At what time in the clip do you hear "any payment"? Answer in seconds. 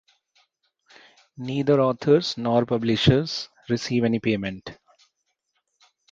4.05-4.75